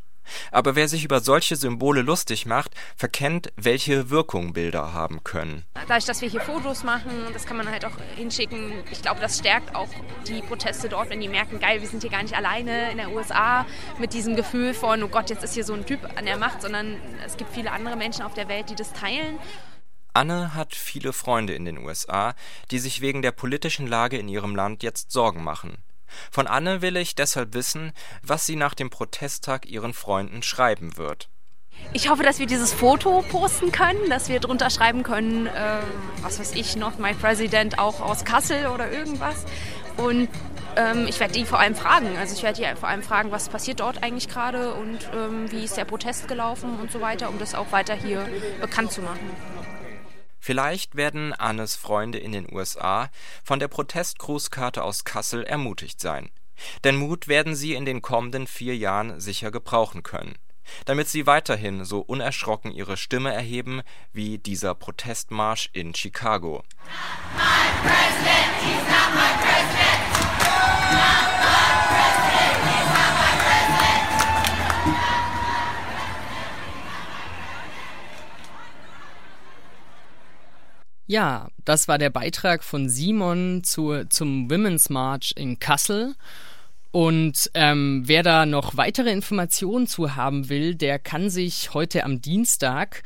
Aber 0.51 0.75
wer 0.75 0.87
sich 0.87 1.03
über 1.03 1.19
solche 1.19 1.55
Symbole 1.55 2.01
lustig 2.01 2.45
macht, 2.45 2.71
verkennt, 2.95 3.51
welche 3.55 4.09
Wirkung 4.09 4.53
Bilder 4.53 4.93
haben 4.93 5.23
können. 5.23 5.65
Dadurch, 5.73 6.05
dass 6.05 6.21
wir 6.21 6.29
hier 6.29 6.41
Fotos 6.41 6.83
machen, 6.83 7.11
das 7.33 7.45
kann 7.45 7.57
man 7.57 7.69
halt 7.69 7.85
auch 7.85 7.97
hinschicken. 8.15 8.73
Ich 8.91 9.01
glaube, 9.01 9.19
das 9.21 9.39
stärkt 9.39 9.75
auch 9.75 9.89
die 10.27 10.41
Proteste 10.41 10.89
dort, 10.89 11.09
wenn 11.09 11.21
die 11.21 11.29
merken, 11.29 11.59
geil, 11.59 11.81
wir 11.81 11.87
sind 11.87 12.01
hier 12.01 12.11
gar 12.11 12.23
nicht 12.23 12.35
alleine 12.35 12.91
in 12.91 12.97
der 12.97 13.11
USA 13.11 13.65
mit 13.99 14.13
diesem 14.13 14.35
Gefühl 14.35 14.73
von, 14.73 15.03
oh 15.03 15.07
Gott, 15.07 15.29
jetzt 15.29 15.43
ist 15.43 15.53
hier 15.53 15.63
so 15.63 15.73
ein 15.73 15.85
Typ 15.85 15.99
an 16.17 16.25
der 16.25 16.37
Macht, 16.37 16.61
sondern 16.61 16.97
es 17.25 17.37
gibt 17.37 17.53
viele 17.53 17.71
andere 17.71 17.95
Menschen 17.95 18.23
auf 18.23 18.33
der 18.33 18.47
Welt, 18.47 18.69
die 18.69 18.75
das 18.75 18.93
teilen. 18.93 19.39
Anne 20.13 20.55
hat 20.55 20.73
viele 20.73 21.13
Freunde 21.13 21.53
in 21.53 21.65
den 21.65 21.77
USA, 21.77 22.33
die 22.71 22.79
sich 22.79 23.01
wegen 23.01 23.21
der 23.21 23.31
politischen 23.31 23.85
Lage 23.85 24.17
in 24.17 24.27
ihrem 24.27 24.55
Land 24.55 24.81
jetzt 24.81 25.11
Sorgen 25.11 25.43
machen. 25.43 25.77
Von 26.31 26.47
Anne 26.47 26.81
will 26.81 26.97
ich 26.97 27.15
deshalb 27.15 27.53
wissen, 27.53 27.93
was 28.21 28.45
sie 28.45 28.55
nach 28.55 28.73
dem 28.73 28.89
Protesttag 28.89 29.65
ihren 29.65 29.93
Freunden 29.93 30.43
schreiben 30.43 30.97
wird. 30.97 31.29
Ich 31.93 32.09
hoffe, 32.09 32.23
dass 32.23 32.39
wir 32.39 32.47
dieses 32.47 32.73
Foto 32.73 33.23
posten 33.29 33.71
können, 33.71 34.09
dass 34.09 34.29
wir 34.29 34.39
drunter 34.39 34.69
schreiben 34.69 35.03
können, 35.03 35.47
äh, 35.47 35.79
was 36.21 36.39
weiß 36.39 36.53
ich, 36.55 36.75
Not 36.75 36.99
My 36.99 37.13
President 37.13 37.79
auch 37.79 38.01
aus 38.01 38.25
Kassel 38.25 38.67
oder 38.67 38.91
irgendwas. 38.91 39.45
Und 39.95 40.27
ähm, 40.75 41.07
ich 41.07 41.19
werde 41.19 41.33
die 41.33 41.45
vor 41.45 41.59
allem 41.59 41.75
fragen. 41.75 42.17
Also 42.17 42.35
ich 42.35 42.43
werde 42.43 42.61
die 42.61 42.79
vor 42.79 42.89
allem 42.89 43.01
fragen, 43.01 43.31
was 43.31 43.49
passiert 43.49 43.79
dort 43.79 44.03
eigentlich 44.03 44.27
gerade 44.27 44.73
und 44.73 45.09
ähm, 45.13 45.51
wie 45.51 45.63
ist 45.63 45.77
der 45.77 45.85
Protest 45.85 46.27
gelaufen 46.27 46.79
und 46.79 46.91
so 46.91 47.01
weiter, 47.01 47.29
um 47.29 47.39
das 47.39 47.55
auch 47.55 47.71
weiter 47.71 47.95
hier 47.95 48.27
bekannt 48.61 48.91
zu 48.91 49.01
machen. 49.01 49.31
Vielleicht 50.39 50.95
werden 50.95 51.33
Annes 51.33 51.75
Freunde 51.75 52.17
in 52.17 52.31
den 52.31 52.51
USA 52.51 53.09
von 53.43 53.59
der 53.59 53.67
Protestgrußkarte 53.67 54.83
aus 54.83 55.03
Kassel 55.03 55.43
ermutigt 55.43 55.99
sein. 55.99 56.29
Denn 56.83 56.95
Mut 56.95 57.27
werden 57.27 57.55
sie 57.55 57.73
in 57.73 57.85
den 57.85 58.01
kommenden 58.01 58.47
vier 58.47 58.75
Jahren 58.75 59.19
sicher 59.19 59.51
gebrauchen 59.51 60.03
können. 60.03 60.37
damit 60.85 61.07
sie 61.07 61.25
weiterhin 61.25 61.85
so 61.85 61.99
unerschrocken 61.99 62.71
ihre 62.71 62.97
Stimme 62.97 63.33
erheben 63.33 63.81
wie 64.11 64.37
dieser 64.37 64.75
Protestmarsch 64.75 65.69
in 65.73 65.95
Chicago. 65.95 66.63
Ja, 81.07 81.49
das 81.63 81.87
war 81.87 81.97
der 81.97 82.09
Beitrag 82.09 82.65
von 82.65 82.89
Simon 82.89 83.63
zu, 83.63 84.05
zum 84.09 84.51
Women's 84.51 84.89
March 84.89 85.33
in 85.37 85.57
Kassel. 85.57 86.15
Und 86.91 87.49
ähm, 87.53 88.03
wer 88.05 88.23
da 88.23 88.45
noch 88.45 88.75
weitere 88.75 89.11
Informationen 89.11 89.87
zu 89.87 90.15
haben 90.15 90.49
will, 90.49 90.75
der 90.75 90.99
kann 90.99 91.29
sich 91.29 91.73
heute 91.73 92.03
am 92.03 92.21
Dienstag 92.21 93.03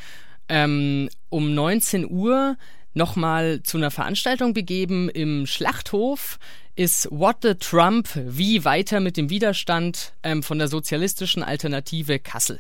ähm, 0.50 1.10
um 1.30 1.54
19 1.54 2.10
Uhr 2.10 2.58
nochmal 2.94 3.62
zu 3.64 3.78
einer 3.78 3.92
Veranstaltung 3.92 4.54
begeben 4.54 5.08
im 5.08 5.46
Schlachthof 5.46 6.40
ist 6.76 7.08
What 7.12 7.38
the 7.44 7.56
Trump, 7.56 8.10
wie 8.16 8.66
weiter 8.66 9.00
mit 9.00 9.18
dem 9.18 9.30
Widerstand 9.30 10.14
ähm, 10.24 10.42
von 10.42 10.58
der 10.58 10.68
sozialistischen 10.68 11.44
Alternative 11.44 12.18
Kassel. 12.18 12.60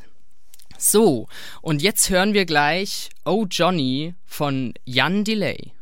So, 0.83 1.27
und 1.61 1.83
jetzt 1.83 2.09
hören 2.09 2.33
wir 2.33 2.45
gleich 2.45 3.11
Oh 3.23 3.45
Johnny 3.47 4.15
von 4.25 4.73
Jan 4.83 5.23
Delay. 5.23 5.73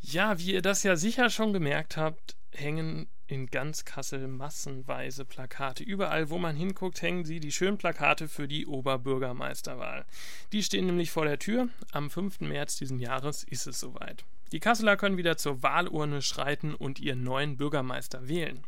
Ja, 0.00 0.40
wie 0.40 0.54
ihr 0.54 0.60
das 0.60 0.82
ja 0.82 0.96
sicher 0.96 1.30
schon 1.30 1.52
gemerkt 1.52 1.96
habt, 1.96 2.34
hängen 2.50 3.06
in 3.28 3.46
ganz 3.46 3.84
Kassel 3.84 4.26
massenweise 4.26 5.24
Plakate. 5.24 5.84
Überall, 5.84 6.30
wo 6.30 6.38
man 6.38 6.56
hinguckt, 6.56 7.00
hängen 7.00 7.24
sie 7.24 7.38
die 7.38 7.52
schönen 7.52 7.78
Plakate 7.78 8.26
für 8.26 8.48
die 8.48 8.66
Oberbürgermeisterwahl. 8.66 10.04
Die 10.50 10.64
stehen 10.64 10.86
nämlich 10.86 11.12
vor 11.12 11.26
der 11.26 11.38
Tür. 11.38 11.68
Am 11.92 12.10
5. 12.10 12.40
März 12.40 12.76
diesen 12.76 12.98
Jahres 12.98 13.44
ist 13.44 13.68
es 13.68 13.78
soweit. 13.78 14.24
Die 14.52 14.60
Kasseler 14.60 14.96
können 14.96 15.16
wieder 15.16 15.36
zur 15.36 15.62
Wahlurne 15.62 16.22
schreiten 16.22 16.74
und 16.74 16.98
ihren 16.98 17.22
neuen 17.22 17.56
Bürgermeister 17.56 18.28
wählen. 18.28 18.64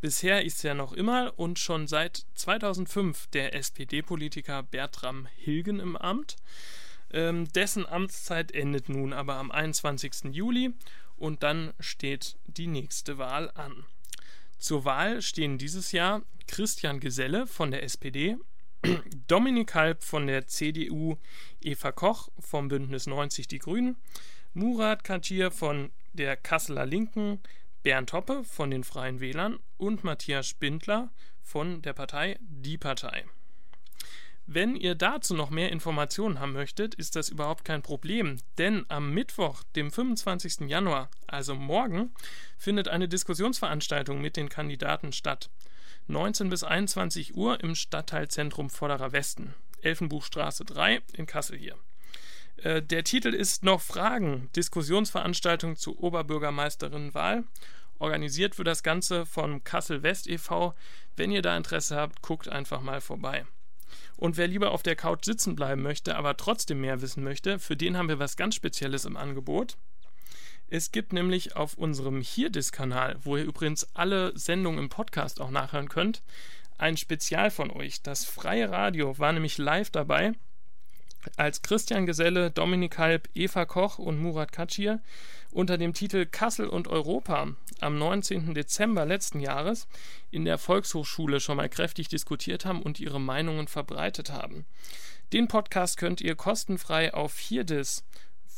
Bisher 0.00 0.44
ist 0.44 0.64
er 0.64 0.74
noch 0.74 0.92
immer 0.92 1.32
und 1.36 1.58
schon 1.58 1.86
seit 1.86 2.24
2005 2.34 3.26
der 3.28 3.54
SPD-Politiker 3.54 4.62
Bertram 4.62 5.26
Hilgen 5.36 5.80
im 5.80 5.96
Amt. 5.96 6.36
Ähm, 7.10 7.50
dessen 7.52 7.84
Amtszeit 7.86 8.52
endet 8.52 8.88
nun 8.88 9.12
aber 9.12 9.34
am 9.36 9.50
21. 9.50 10.32
Juli 10.32 10.72
und 11.16 11.42
dann 11.42 11.72
steht 11.80 12.36
die 12.46 12.66
nächste 12.66 13.18
Wahl 13.18 13.50
an. 13.54 13.84
Zur 14.58 14.84
Wahl 14.84 15.20
stehen 15.20 15.58
dieses 15.58 15.92
Jahr 15.92 16.22
Christian 16.46 17.00
Geselle 17.00 17.46
von 17.46 17.70
der 17.70 17.82
SPD, 17.82 18.36
Dominik 19.26 19.74
Halb 19.74 20.04
von 20.04 20.26
der 20.26 20.46
CDU, 20.46 21.16
Eva 21.60 21.92
Koch 21.92 22.28
vom 22.38 22.68
Bündnis 22.68 23.06
90 23.06 23.48
Die 23.48 23.58
Grünen, 23.58 23.96
Murat 24.54 25.04
Kajir 25.04 25.50
von 25.50 25.92
der 26.12 26.36
Kasseler 26.36 26.86
Linken, 26.86 27.40
Bernd 27.82 28.12
Hoppe 28.12 28.44
von 28.44 28.70
den 28.70 28.82
Freien 28.82 29.20
Wählern 29.20 29.58
und 29.76 30.04
Matthias 30.04 30.48
Spindler 30.48 31.10
von 31.42 31.82
der 31.82 31.92
Partei 31.92 32.38
Die 32.40 32.78
Partei. 32.78 33.24
Wenn 34.46 34.76
ihr 34.76 34.94
dazu 34.94 35.34
noch 35.34 35.50
mehr 35.50 35.70
Informationen 35.70 36.40
haben 36.40 36.54
möchtet, 36.54 36.94
ist 36.94 37.16
das 37.16 37.28
überhaupt 37.28 37.66
kein 37.66 37.82
Problem, 37.82 38.38
denn 38.56 38.86
am 38.88 39.12
Mittwoch, 39.12 39.62
dem 39.76 39.90
25. 39.90 40.60
Januar, 40.68 41.10
also 41.26 41.54
morgen, 41.54 42.14
findet 42.56 42.88
eine 42.88 43.08
Diskussionsveranstaltung 43.08 44.22
mit 44.22 44.38
den 44.38 44.48
Kandidaten 44.48 45.12
statt. 45.12 45.50
19 46.06 46.48
bis 46.48 46.64
21 46.64 47.36
Uhr 47.36 47.62
im 47.62 47.74
Stadtteilzentrum 47.74 48.70
Vorderer 48.70 49.12
Westen, 49.12 49.54
Elfenbuchstraße 49.82 50.64
3 50.64 51.02
in 51.12 51.26
Kassel 51.26 51.58
hier. 51.58 51.76
Äh, 52.62 52.82
der 52.82 53.04
Titel 53.04 53.34
ist 53.34 53.62
noch 53.62 53.80
Fragen, 53.80 54.50
Diskussionsveranstaltung 54.56 55.76
zur 55.76 56.02
Oberbürgermeisterinnenwahl. 56.02 57.44
Organisiert 57.98 58.58
wird 58.58 58.68
das 58.68 58.82
Ganze 58.82 59.26
von 59.26 59.64
Kassel 59.64 60.02
West 60.02 60.28
e.V. 60.28 60.74
Wenn 61.16 61.30
ihr 61.30 61.42
da 61.42 61.56
Interesse 61.56 61.96
habt, 61.96 62.22
guckt 62.22 62.48
einfach 62.48 62.80
mal 62.80 63.00
vorbei. 63.00 63.44
Und 64.16 64.36
wer 64.36 64.48
lieber 64.48 64.72
auf 64.72 64.82
der 64.82 64.96
Couch 64.96 65.24
sitzen 65.24 65.56
bleiben 65.56 65.82
möchte, 65.82 66.16
aber 66.16 66.36
trotzdem 66.36 66.80
mehr 66.80 67.00
wissen 67.00 67.24
möchte, 67.24 67.58
für 67.58 67.76
den 67.76 67.96
haben 67.96 68.08
wir 68.08 68.18
was 68.18 68.36
ganz 68.36 68.54
Spezielles 68.54 69.04
im 69.04 69.16
Angebot. 69.16 69.76
Es 70.68 70.92
gibt 70.92 71.12
nämlich 71.12 71.56
auf 71.56 71.74
unserem 71.74 72.20
Hierdis-Kanal, 72.20 73.16
wo 73.22 73.36
ihr 73.36 73.44
übrigens 73.44 73.88
alle 73.94 74.36
Sendungen 74.36 74.80
im 74.80 74.88
Podcast 74.90 75.40
auch 75.40 75.50
nachhören 75.50 75.88
könnt, 75.88 76.22
ein 76.76 76.96
Spezial 76.96 77.50
von 77.50 77.70
euch. 77.70 78.02
Das 78.02 78.24
freie 78.24 78.70
Radio 78.70 79.18
war 79.18 79.32
nämlich 79.32 79.56
live 79.58 79.90
dabei, 79.90 80.32
als 81.36 81.62
Christian 81.62 82.06
Geselle, 82.06 82.50
Dominik 82.50 82.98
Halb, 82.98 83.28
Eva 83.34 83.64
Koch 83.64 83.98
und 83.98 84.18
Murat 84.18 84.52
Katschir 84.52 85.00
unter 85.50 85.78
dem 85.78 85.94
Titel 85.94 86.26
Kassel 86.26 86.68
und 86.68 86.88
Europa 86.88 87.48
am 87.80 87.98
19. 87.98 88.54
Dezember 88.54 89.06
letzten 89.06 89.40
Jahres 89.40 89.88
in 90.30 90.44
der 90.44 90.58
Volkshochschule 90.58 91.40
schon 91.40 91.56
mal 91.56 91.68
kräftig 91.68 92.08
diskutiert 92.08 92.64
haben 92.64 92.82
und 92.82 93.00
ihre 93.00 93.20
Meinungen 93.20 93.68
verbreitet 93.68 94.30
haben. 94.30 94.66
Den 95.32 95.48
Podcast 95.48 95.98
könnt 95.98 96.20
ihr 96.20 96.34
kostenfrei 96.34 97.12
auf 97.12 97.38
Hierdis 97.38 98.04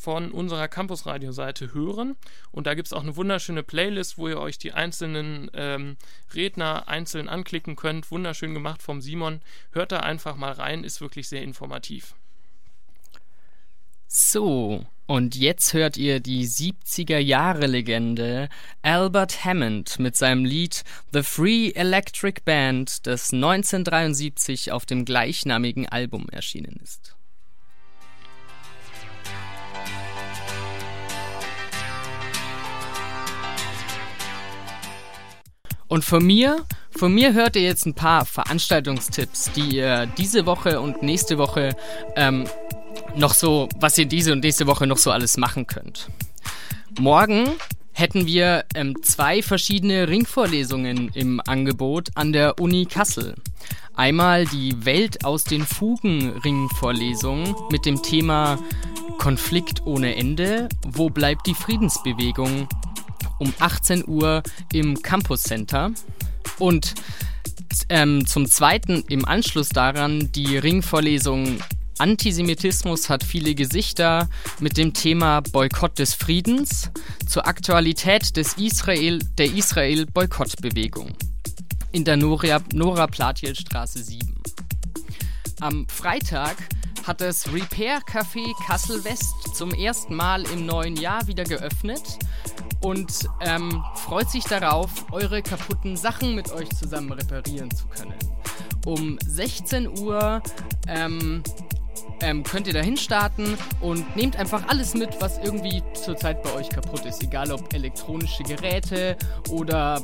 von 0.00 0.32
unserer 0.32 0.66
Campus-Radio-Seite 0.66 1.74
hören. 1.74 2.16
Und 2.52 2.66
da 2.66 2.74
gibt 2.74 2.86
es 2.86 2.94
auch 2.94 3.02
eine 3.02 3.16
wunderschöne 3.16 3.62
Playlist, 3.62 4.16
wo 4.16 4.28
ihr 4.28 4.40
euch 4.40 4.56
die 4.56 4.72
einzelnen 4.72 5.50
ähm, 5.52 5.98
Redner 6.32 6.88
einzeln 6.88 7.28
anklicken 7.28 7.76
könnt. 7.76 8.10
Wunderschön 8.10 8.54
gemacht 8.54 8.82
vom 8.82 9.02
Simon. 9.02 9.42
Hört 9.72 9.92
da 9.92 10.00
einfach 10.00 10.36
mal 10.36 10.52
rein, 10.52 10.84
ist 10.84 11.02
wirklich 11.02 11.28
sehr 11.28 11.42
informativ. 11.42 12.14
So, 14.32 14.84
und 15.08 15.34
jetzt 15.34 15.74
hört 15.74 15.96
ihr 15.96 16.20
die 16.20 16.46
70er 16.46 17.18
Jahre 17.18 17.66
Legende 17.66 18.48
Albert 18.80 19.44
Hammond 19.44 19.98
mit 19.98 20.14
seinem 20.14 20.44
Lied 20.44 20.84
The 21.12 21.24
Free 21.24 21.70
Electric 21.70 22.42
Band, 22.44 23.08
das 23.08 23.32
1973 23.32 24.70
auf 24.70 24.86
dem 24.86 25.04
gleichnamigen 25.04 25.88
Album 25.88 26.28
erschienen 26.30 26.78
ist. 26.80 27.16
Und 35.88 36.04
von 36.04 36.24
mir, 36.24 36.64
von 36.92 37.12
mir 37.12 37.32
hört 37.32 37.56
ihr 37.56 37.62
jetzt 37.62 37.84
ein 37.84 37.94
paar 37.94 38.24
Veranstaltungstipps, 38.24 39.50
die 39.56 39.78
ihr 39.78 40.06
diese 40.06 40.46
Woche 40.46 40.80
und 40.80 41.02
nächste 41.02 41.36
Woche 41.36 41.74
ähm, 42.14 42.46
noch 43.16 43.34
so, 43.34 43.68
was 43.76 43.98
ihr 43.98 44.06
diese 44.06 44.32
und 44.32 44.44
nächste 44.44 44.66
Woche 44.66 44.86
noch 44.86 44.98
so 44.98 45.10
alles 45.10 45.36
machen 45.36 45.66
könnt. 45.66 46.08
Morgen 46.98 47.48
hätten 47.92 48.26
wir 48.26 48.64
ähm, 48.74 49.02
zwei 49.02 49.42
verschiedene 49.42 50.08
Ringvorlesungen 50.08 51.10
im 51.14 51.40
Angebot 51.46 52.08
an 52.14 52.32
der 52.32 52.58
Uni 52.58 52.86
Kassel. 52.86 53.34
Einmal 53.94 54.46
die 54.46 54.84
Welt 54.84 55.24
aus 55.24 55.44
den 55.44 55.62
Fugen 55.62 56.30
Ringvorlesung 56.44 57.54
mit 57.70 57.84
dem 57.84 58.02
Thema 58.02 58.58
Konflikt 59.18 59.84
ohne 59.84 60.16
Ende, 60.16 60.68
wo 60.86 61.10
bleibt 61.10 61.46
die 61.46 61.54
Friedensbewegung? 61.54 62.68
Um 63.38 63.52
18 63.58 64.06
Uhr 64.06 64.42
im 64.72 65.02
Campus 65.02 65.42
Center. 65.42 65.92
Und 66.58 66.94
ähm, 67.88 68.26
zum 68.26 68.46
Zweiten 68.50 69.04
im 69.08 69.24
Anschluss 69.24 69.68
daran 69.68 70.32
die 70.32 70.56
Ringvorlesung 70.56 71.58
Antisemitismus 72.00 73.10
hat 73.10 73.22
viele 73.22 73.54
Gesichter 73.54 74.30
mit 74.58 74.78
dem 74.78 74.94
Thema 74.94 75.42
Boykott 75.42 75.98
des 75.98 76.14
Friedens 76.14 76.90
zur 77.28 77.46
Aktualität 77.46 78.38
des 78.38 78.54
Israel, 78.54 79.18
der 79.36 79.52
Israel-Boykottbewegung 79.52 81.12
in 81.92 82.06
der 82.06 82.16
Nora, 82.16 82.60
Nora 82.72 83.06
Platjelstraße 83.06 84.02
7. 84.02 84.34
Am 85.60 85.86
Freitag 85.88 86.56
hat 87.06 87.20
das 87.20 87.52
Repair 87.52 88.00
Café 88.00 88.50
Kassel 88.66 89.04
West 89.04 89.54
zum 89.54 89.70
ersten 89.74 90.14
Mal 90.14 90.44
im 90.54 90.64
neuen 90.64 90.96
Jahr 90.96 91.26
wieder 91.26 91.44
geöffnet 91.44 92.18
und 92.80 93.28
ähm, 93.42 93.84
freut 93.94 94.30
sich 94.30 94.44
darauf, 94.44 95.12
eure 95.12 95.42
kaputten 95.42 95.98
Sachen 95.98 96.34
mit 96.34 96.50
euch 96.50 96.70
zusammen 96.70 97.12
reparieren 97.12 97.70
zu 97.70 97.86
können. 97.88 98.18
Um 98.86 99.18
16 99.26 99.98
Uhr 99.98 100.42
ähm, 100.88 101.42
ähm, 102.22 102.42
könnt 102.42 102.66
ihr 102.66 102.72
dahin 102.72 102.96
starten 102.96 103.56
und 103.80 104.16
nehmt 104.16 104.36
einfach 104.36 104.68
alles 104.68 104.94
mit, 104.94 105.20
was 105.20 105.38
irgendwie 105.38 105.82
zurzeit 105.94 106.42
bei 106.42 106.52
euch 106.54 106.68
kaputt 106.68 107.04
ist. 107.06 107.22
Egal 107.22 107.52
ob 107.52 107.72
elektronische 107.72 108.42
Geräte 108.42 109.16
oder 109.50 110.00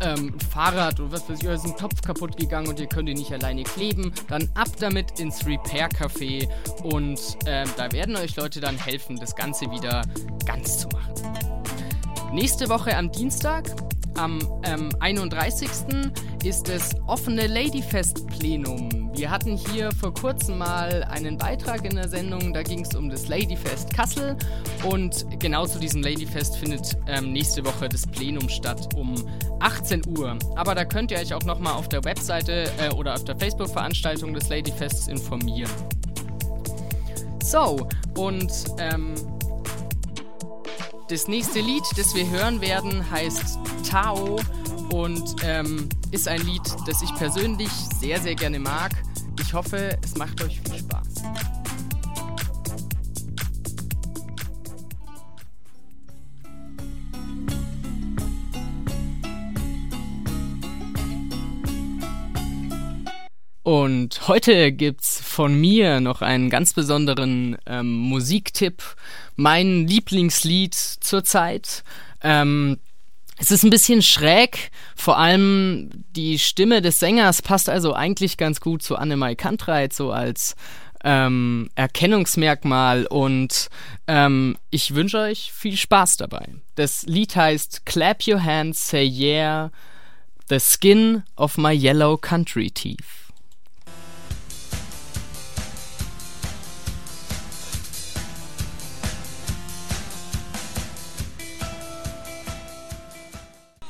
ähm, 0.00 0.38
Fahrrad 0.50 0.98
oder 1.00 1.12
was 1.12 1.28
weiß 1.28 1.38
ich, 1.40 1.44
oder 1.46 1.54
ist 1.54 1.66
ein 1.66 1.76
Topf 1.76 2.00
kaputt 2.02 2.36
gegangen 2.36 2.68
und 2.68 2.80
ihr 2.80 2.86
könnt 2.86 3.08
ihn 3.08 3.18
nicht 3.18 3.32
alleine 3.32 3.62
kleben, 3.62 4.12
dann 4.28 4.48
ab 4.54 4.68
damit 4.78 5.20
ins 5.20 5.46
Repair 5.46 5.88
Café 5.88 6.48
und 6.82 7.20
ähm, 7.46 7.68
da 7.76 7.90
werden 7.92 8.16
euch 8.16 8.36
Leute 8.36 8.60
dann 8.60 8.76
helfen, 8.76 9.16
das 9.16 9.34
Ganze 9.34 9.70
wieder 9.70 10.02
ganz 10.46 10.78
zu 10.78 10.88
machen. 10.88 11.14
Nächste 12.32 12.68
Woche 12.68 12.96
am 12.96 13.10
Dienstag 13.10 13.70
am 14.16 14.40
ähm, 14.64 14.90
31. 15.00 15.68
ist 16.44 16.68
das 16.68 16.94
offene 17.06 17.46
Ladyfest-Plenum. 17.46 18.99
Wir 19.12 19.30
hatten 19.30 19.56
hier 19.56 19.90
vor 19.92 20.14
kurzem 20.14 20.58
mal 20.58 21.04
einen 21.04 21.36
Beitrag 21.36 21.84
in 21.84 21.96
der 21.96 22.08
Sendung, 22.08 22.52
da 22.52 22.62
ging 22.62 22.80
es 22.80 22.94
um 22.94 23.10
das 23.10 23.28
Ladyfest 23.28 23.92
Kassel 23.92 24.36
und 24.84 25.26
genau 25.40 25.66
zu 25.66 25.78
diesem 25.78 26.02
Ladyfest 26.02 26.56
findet 26.56 26.96
ähm, 27.06 27.32
nächste 27.32 27.64
Woche 27.64 27.88
das 27.88 28.06
Plenum 28.06 28.48
statt 28.48 28.94
um 28.94 29.14
18 29.58 30.06
Uhr. 30.16 30.38
Aber 30.56 30.74
da 30.74 30.84
könnt 30.84 31.10
ihr 31.10 31.18
euch 31.18 31.34
auch 31.34 31.42
nochmal 31.42 31.74
auf 31.74 31.88
der 31.88 32.04
Webseite 32.04 32.70
äh, 32.78 32.94
oder 32.94 33.14
auf 33.14 33.24
der 33.24 33.36
Facebook-Veranstaltung 33.36 34.32
des 34.32 34.48
Ladyfests 34.48 35.08
informieren. 35.08 35.70
So, 37.42 37.88
und 38.16 38.52
ähm, 38.78 39.14
das 41.08 41.26
nächste 41.26 41.60
Lied, 41.60 41.82
das 41.96 42.14
wir 42.14 42.30
hören 42.30 42.60
werden, 42.60 43.10
heißt 43.10 43.58
Tao 43.90 44.36
und 44.92 45.36
ähm, 45.44 45.88
ist 46.10 46.28
ein 46.28 46.40
Lied, 46.46 46.62
das 46.86 47.02
ich 47.02 47.14
persönlich 47.14 47.70
sehr, 47.70 48.20
sehr 48.20 48.34
gerne 48.34 48.58
mag. 48.58 48.92
Ich 49.40 49.54
hoffe, 49.54 49.98
es 50.02 50.16
macht 50.16 50.42
euch 50.42 50.60
viel 50.60 50.78
Spaß. 50.78 51.08
Und 63.62 64.26
heute 64.26 64.72
gibt's 64.72 65.20
von 65.20 65.54
mir 65.54 66.00
noch 66.00 66.22
einen 66.22 66.50
ganz 66.50 66.72
besonderen 66.72 67.56
ähm, 67.66 67.92
Musiktipp. 67.92 68.82
Mein 69.36 69.86
Lieblingslied 69.86 70.74
zurzeit. 70.74 71.84
Ähm, 72.22 72.78
es 73.40 73.50
ist 73.50 73.64
ein 73.64 73.70
bisschen 73.70 74.02
schräg, 74.02 74.70
vor 74.94 75.18
allem 75.18 75.90
die 76.14 76.38
Stimme 76.38 76.82
des 76.82 77.00
Sängers 77.00 77.40
passt 77.40 77.70
also 77.70 77.94
eigentlich 77.94 78.36
ganz 78.36 78.60
gut 78.60 78.82
zu 78.82 78.96
Annemai 78.96 79.34
Kantreit, 79.34 79.94
so 79.94 80.12
als 80.12 80.54
ähm, 81.02 81.70
Erkennungsmerkmal 81.74 83.06
und 83.06 83.70
ähm, 84.06 84.58
ich 84.68 84.94
wünsche 84.94 85.18
euch 85.18 85.52
viel 85.52 85.78
Spaß 85.78 86.18
dabei. 86.18 86.46
Das 86.74 87.04
Lied 87.06 87.34
heißt 87.34 87.86
Clap 87.86 88.26
Your 88.28 88.44
Hands, 88.44 88.74
Say 88.88 89.08
Yeah, 89.08 89.70
The 90.50 90.58
Skin 90.60 91.22
of 91.36 91.56
My 91.56 91.72
Yellow 91.72 92.18
Country 92.18 92.70
Teeth. 92.70 93.04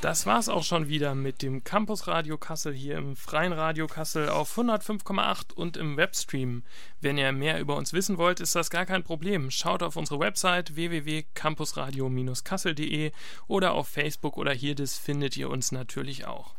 Das 0.01 0.25
war's 0.25 0.49
auch 0.49 0.65
schon 0.65 0.89
wieder 0.89 1.15
mit 1.15 1.43
dem 1.43 1.63
Campus 1.63 2.07
Radio 2.07 2.39
Kassel 2.39 2.73
hier 2.73 2.97
im 2.97 3.17
Freien 3.17 3.53
Radio 3.53 3.87
Kassel 3.87 4.31
auf 4.31 4.57
105,8 4.57 5.53
und 5.53 5.77
im 5.77 5.99
Webstream. 5.99 6.63
Wenn 7.03 7.19
ihr 7.19 7.33
mehr 7.33 7.61
über 7.61 7.77
uns 7.77 7.93
wissen 7.93 8.17
wollt, 8.17 8.41
ist 8.41 8.55
das 8.55 8.71
gar 8.71 8.87
kein 8.87 9.03
Problem. 9.03 9.51
Schaut 9.51 9.83
auf 9.83 9.97
unsere 9.97 10.19
Website 10.19 10.75
www.campusradio-kassel.de 10.75 13.13
oder 13.47 13.73
auf 13.73 13.89
Facebook 13.89 14.39
oder 14.39 14.55
hier 14.55 14.75
das 14.75 14.97
findet 14.97 15.37
ihr 15.37 15.51
uns 15.51 15.71
natürlich 15.71 16.27
auch. 16.27 16.55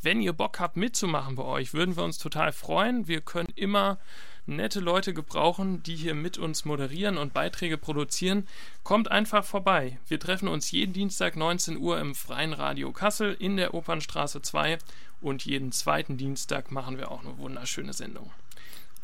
Wenn 0.00 0.22
ihr 0.22 0.32
Bock 0.32 0.58
habt 0.58 0.78
mitzumachen 0.78 1.34
bei 1.34 1.44
euch, 1.44 1.74
würden 1.74 1.98
wir 1.98 2.04
uns 2.04 2.16
total 2.16 2.50
freuen. 2.50 3.06
Wir 3.06 3.20
können 3.20 3.52
immer 3.56 3.98
nette 4.50 4.80
Leute 4.80 5.14
gebrauchen, 5.14 5.82
die 5.82 5.96
hier 5.96 6.14
mit 6.14 6.38
uns 6.38 6.64
moderieren 6.64 7.16
und 7.16 7.32
Beiträge 7.32 7.78
produzieren, 7.78 8.46
kommt 8.82 9.10
einfach 9.10 9.44
vorbei. 9.44 9.98
Wir 10.06 10.20
treffen 10.20 10.48
uns 10.48 10.70
jeden 10.70 10.92
Dienstag 10.92 11.36
19 11.36 11.78
Uhr 11.78 11.98
im 11.98 12.14
Freien 12.14 12.52
Radio 12.52 12.92
Kassel 12.92 13.34
in 13.38 13.56
der 13.56 13.74
Opernstraße 13.74 14.42
2 14.42 14.78
und 15.20 15.44
jeden 15.44 15.72
zweiten 15.72 16.16
Dienstag 16.16 16.70
machen 16.70 16.98
wir 16.98 17.10
auch 17.10 17.24
eine 17.24 17.38
wunderschöne 17.38 17.92
Sendung. 17.92 18.32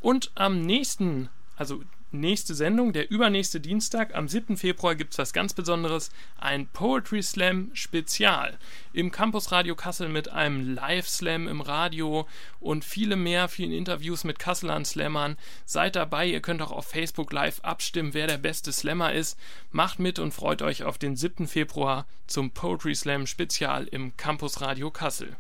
Und 0.01 0.31
am 0.35 0.61
nächsten, 0.63 1.29
also 1.57 1.83
nächste 2.21 2.55
Sendung, 2.55 2.93
der 2.93 3.11
übernächste 3.11 3.61
Dienstag, 3.61 4.15
am 4.15 4.29
7. 4.29 4.57
Februar 4.57 4.95
gibt 4.95 5.13
es 5.13 5.19
was 5.19 5.33
ganz 5.33 5.55
Besonderes, 5.55 6.11
ein 6.39 6.67
Poetry 6.67 7.23
Slam 7.23 7.71
Spezial 7.75 8.59
im 8.93 9.11
Campus 9.11 9.53
Radio 9.53 9.75
Kassel 9.75 10.09
mit 10.09 10.31
einem 10.31 10.75
Live-Slam 10.75 11.49
im 11.49 11.61
Radio 11.61 12.27
und 12.61 12.85
viele 12.85 13.17
mehr, 13.17 13.49
vielen 13.49 13.73
Interviews 13.73 14.25
mit 14.25 14.39
Kasselern 14.39 14.85
Slammern. 14.85 15.37
Seid 15.65 15.97
dabei, 15.97 16.27
ihr 16.27 16.41
könnt 16.41 16.63
auch 16.63 16.73
auf 16.73 16.87
Facebook 16.87 17.33
Live 17.33 17.61
abstimmen, 17.61 18.15
wer 18.15 18.27
der 18.27 18.39
beste 18.39 18.73
Slammer 18.73 19.13
ist. 19.13 19.39
Macht 19.71 19.99
mit 19.99 20.19
und 20.19 20.33
freut 20.33 20.63
euch 20.63 20.83
auf 20.83 20.99
den 20.99 21.15
7. 21.15 21.47
Februar 21.47 22.07
zum 22.27 22.51
Poetry 22.51 22.95
Slam 22.95 23.27
Spezial 23.27 23.87
im 23.87 24.17
Campus 24.17 24.61
Radio 24.61 24.91
Kassel. 24.91 25.37